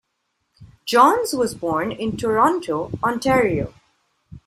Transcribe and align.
Johns 0.83 1.31
was 1.33 1.53
born 1.53 1.91
in 1.91 2.17
Toronto, 2.17 2.89
Ontario. 3.03 3.71